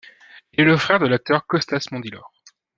[0.53, 2.33] Il est le frère de l'acteur Costas Mandylor.